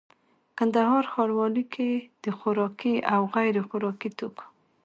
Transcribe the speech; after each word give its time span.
کندهار 0.57 1.03
ښاروالي 1.11 1.63
کي 1.73 1.91
د 2.23 2.25
خوراکي 2.37 2.95
او 3.13 3.21
غیري 3.35 3.61
خوراکي 3.69 4.09
توکو 4.17 4.45